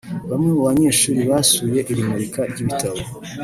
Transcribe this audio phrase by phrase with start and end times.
[0.29, 2.99] Bamwe mu banyeshuri basuye iri murika ry’ibitabo